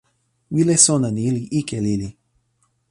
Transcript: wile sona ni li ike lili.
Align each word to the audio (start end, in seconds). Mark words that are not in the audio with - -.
wile 0.53 0.75
sona 0.85 1.07
ni 1.15 1.25
li 1.35 1.43
ike 1.59 1.77
lili. 1.85 2.09